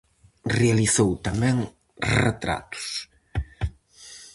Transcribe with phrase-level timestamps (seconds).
[0.59, 1.55] Realizou tamén
[2.21, 2.85] retratos.